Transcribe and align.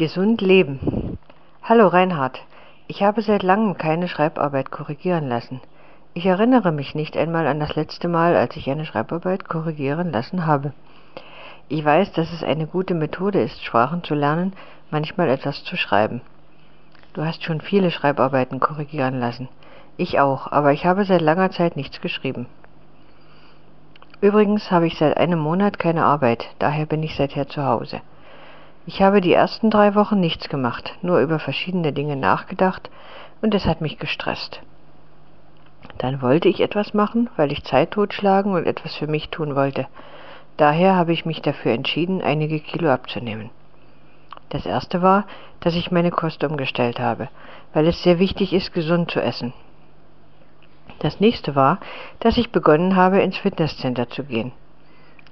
Gesund 0.00 0.40
leben. 0.40 1.18
Hallo 1.62 1.86
Reinhard. 1.86 2.40
Ich 2.88 3.02
habe 3.02 3.20
seit 3.20 3.42
langem 3.42 3.76
keine 3.76 4.08
Schreibarbeit 4.08 4.70
korrigieren 4.70 5.28
lassen. 5.28 5.60
Ich 6.14 6.24
erinnere 6.24 6.72
mich 6.72 6.94
nicht 6.94 7.18
einmal 7.18 7.46
an 7.46 7.60
das 7.60 7.76
letzte 7.76 8.08
Mal, 8.08 8.34
als 8.34 8.56
ich 8.56 8.70
eine 8.70 8.86
Schreibarbeit 8.86 9.46
korrigieren 9.46 10.10
lassen 10.10 10.46
habe. 10.46 10.72
Ich 11.68 11.84
weiß, 11.84 12.14
dass 12.14 12.32
es 12.32 12.42
eine 12.42 12.66
gute 12.66 12.94
Methode 12.94 13.42
ist, 13.42 13.62
Sprachen 13.62 14.02
zu 14.02 14.14
lernen, 14.14 14.54
manchmal 14.90 15.28
etwas 15.28 15.64
zu 15.64 15.76
schreiben. 15.76 16.22
Du 17.12 17.22
hast 17.22 17.44
schon 17.44 17.60
viele 17.60 17.90
Schreibarbeiten 17.90 18.58
korrigieren 18.58 19.20
lassen. 19.20 19.50
Ich 19.98 20.18
auch, 20.18 20.50
aber 20.50 20.72
ich 20.72 20.86
habe 20.86 21.04
seit 21.04 21.20
langer 21.20 21.50
Zeit 21.50 21.76
nichts 21.76 22.00
geschrieben. 22.00 22.46
Übrigens 24.22 24.70
habe 24.70 24.86
ich 24.86 24.96
seit 24.96 25.18
einem 25.18 25.40
Monat 25.40 25.78
keine 25.78 26.06
Arbeit, 26.06 26.46
daher 26.58 26.86
bin 26.86 27.02
ich 27.02 27.16
seither 27.16 27.48
zu 27.48 27.66
Hause. 27.66 28.00
Ich 28.86 29.02
habe 29.02 29.20
die 29.20 29.32
ersten 29.32 29.70
drei 29.70 29.94
Wochen 29.94 30.20
nichts 30.20 30.48
gemacht, 30.48 30.94
nur 31.02 31.20
über 31.20 31.38
verschiedene 31.38 31.92
Dinge 31.92 32.16
nachgedacht 32.16 32.90
und 33.42 33.54
es 33.54 33.66
hat 33.66 33.80
mich 33.80 33.98
gestresst. 33.98 34.60
Dann 35.98 36.22
wollte 36.22 36.48
ich 36.48 36.60
etwas 36.60 36.94
machen, 36.94 37.28
weil 37.36 37.52
ich 37.52 37.64
Zeit 37.64 37.90
totschlagen 37.92 38.52
und 38.52 38.66
etwas 38.66 38.94
für 38.94 39.06
mich 39.06 39.28
tun 39.28 39.54
wollte. 39.54 39.86
Daher 40.56 40.96
habe 40.96 41.12
ich 41.12 41.26
mich 41.26 41.42
dafür 41.42 41.72
entschieden, 41.72 42.22
einige 42.22 42.60
Kilo 42.60 42.90
abzunehmen. 42.90 43.50
Das 44.48 44.66
erste 44.66 45.02
war, 45.02 45.24
dass 45.60 45.74
ich 45.74 45.90
meine 45.90 46.10
Kost 46.10 46.42
umgestellt 46.42 46.98
habe, 46.98 47.28
weil 47.72 47.86
es 47.86 48.02
sehr 48.02 48.18
wichtig 48.18 48.52
ist, 48.52 48.72
gesund 48.72 49.10
zu 49.10 49.20
essen. 49.20 49.52
Das 50.98 51.20
nächste 51.20 51.54
war, 51.54 51.78
dass 52.18 52.36
ich 52.36 52.50
begonnen 52.50 52.96
habe, 52.96 53.20
ins 53.20 53.38
Fitnesscenter 53.38 54.08
zu 54.10 54.24
gehen. 54.24 54.52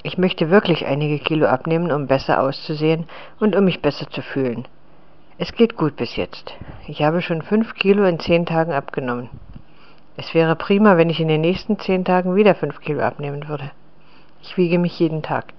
Ich 0.04 0.16
möchte 0.16 0.50
wirklich 0.50 0.86
einige 0.86 1.18
Kilo 1.18 1.46
abnehmen, 1.46 1.90
um 1.90 2.06
besser 2.06 2.40
auszusehen 2.40 3.06
und 3.40 3.56
um 3.56 3.64
mich 3.64 3.82
besser 3.82 4.08
zu 4.08 4.22
fühlen. 4.22 4.68
Es 5.38 5.52
geht 5.52 5.76
gut 5.76 5.96
bis 5.96 6.16
jetzt. 6.16 6.54
Ich 6.86 7.02
habe 7.02 7.20
schon 7.20 7.42
fünf 7.42 7.74
Kilo 7.74 8.04
in 8.04 8.20
zehn 8.20 8.46
Tagen 8.46 8.72
abgenommen. 8.72 9.28
Es 10.16 10.34
wäre 10.34 10.56
prima, 10.56 10.96
wenn 10.96 11.10
ich 11.10 11.20
in 11.20 11.28
den 11.28 11.40
nächsten 11.40 11.78
zehn 11.78 12.04
Tagen 12.04 12.36
wieder 12.36 12.54
fünf 12.54 12.80
Kilo 12.80 13.02
abnehmen 13.02 13.48
würde. 13.48 13.70
Ich 14.42 14.56
wiege 14.56 14.78
mich 14.78 14.98
jeden 14.98 15.22
Tag. 15.22 15.52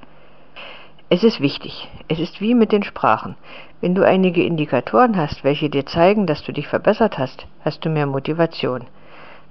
Es 1.09 1.23
ist 1.23 1.41
wichtig. 1.41 1.89
Es 2.08 2.19
ist 2.19 2.39
wie 2.39 2.53
mit 2.53 2.72
den 2.72 2.83
Sprachen. 2.83 3.35
Wenn 3.81 3.95
du 3.95 4.06
einige 4.06 4.44
Indikatoren 4.44 5.17
hast, 5.17 5.44
welche 5.44 5.69
dir 5.69 5.85
zeigen, 5.85 6.28
dass 6.28 6.44
du 6.44 6.53
dich 6.53 6.67
verbessert 6.67 7.17
hast, 7.17 7.45
hast 7.63 7.83
du 7.83 7.89
mehr 7.89 8.06
Motivation. 8.06 8.85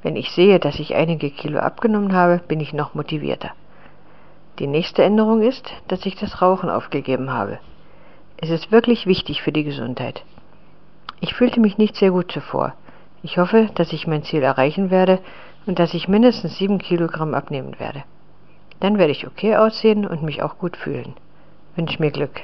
Wenn 0.03 0.17
ich 0.17 0.31
sehe, 0.31 0.59
dass 0.59 0.79
ich 0.79 0.95
einige 0.95 1.31
Kilo 1.31 1.59
abgenommen 1.59 2.13
habe, 2.13 2.41
bin 2.47 2.61
ich 2.61 2.73
noch 2.73 2.95
motivierter. 2.95 3.51
Die 4.59 4.67
nächste 4.67 5.05
Änderung 5.05 5.43
ist, 5.43 5.73
dass 5.87 6.05
ich 6.05 6.17
das 6.17 6.43
Rauchen 6.43 6.69
aufgegeben 6.69 7.31
habe. 7.31 7.61
Es 8.39 8.51
ist 8.51 8.73
wirklich 8.73 9.07
wichtig 9.07 9.43
für 9.43 9.53
die 9.53 9.63
Gesundheit. 9.63 10.25
Ich 11.21 11.35
fühlte 11.35 11.61
mich 11.61 11.79
nicht 11.79 11.95
sehr 11.95 12.11
gut 12.11 12.33
zuvor. 12.33 12.75
Ich 13.23 13.39
hoffe, 13.39 13.71
dass 13.75 13.93
ich 13.93 14.07
mein 14.07 14.25
Ziel 14.25 14.43
erreichen 14.43 14.91
werde 14.91 15.21
und 15.67 15.79
dass 15.79 15.95
ich 15.95 16.09
mindestens 16.09 16.57
sieben 16.57 16.79
Kilogramm 16.79 17.35
abnehmen 17.35 17.79
werde. 17.79 18.03
Dann 18.81 18.99
werde 18.99 19.13
ich 19.13 19.27
okay 19.27 19.57
aussehen 19.57 20.07
und 20.07 20.23
mich 20.23 20.43
auch 20.43 20.59
gut 20.59 20.77
fühlen. 20.77 21.15
Wünsch 21.77 21.99
mir 21.99 22.11
Glück. 22.11 22.43